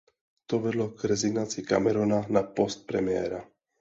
To 0.49 0.59
vedlo 0.63 0.85
k 0.97 1.03
rezignaci 1.11 1.59
Camerona 1.71 2.19
na 2.35 2.43
post 2.57 2.87
premiéra. 2.91 3.41